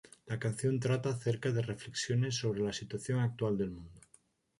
[0.25, 4.01] La canción trata acerca de reflexiones sobre la situación actual del mundo.